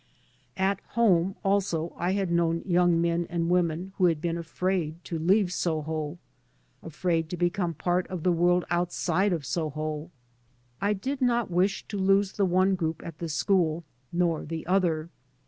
At 0.57 0.79
home 0.97 1.35
also 1.43 1.93
I 1.95 2.13
had 2.13 2.31
known 2.31 2.63
young 2.65 2.99
men 2.99 3.27
and 3.29 3.51
women 3.51 3.93
who 3.99 4.05
had 4.05 4.19
been 4.19 4.35
afraid 4.35 4.95
to 5.05 5.19
leave 5.19 5.53
Soho, 5.53 6.17
afraid 6.81 7.29
to 7.29 7.37
become 7.37 7.75
part 7.75 8.07
of 8.07 8.23
the 8.23 8.31
world 8.31 8.65
outside 8.71 9.31
of 9.31 9.45
Soho, 9.45 10.09
I 10.81 10.93
did 10.93 11.21
not 11.21 11.51
wish 11.51 11.83
to 11.87 11.99
lose 11.99 12.31
the 12.31 12.45
one 12.47 12.73
group 12.73 13.03
at 13.05 13.19
the 13.19 13.29
school, 13.29 13.83
nor 14.11 14.43
the 14.43 14.65
other. 14.65 15.11